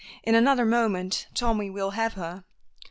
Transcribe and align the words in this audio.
In 0.23 0.33
another 0.33 0.65
moment 0.65 1.27
Tommy 1.35 1.69
will 1.69 1.91
have 1.91 2.13
her. 2.13 2.43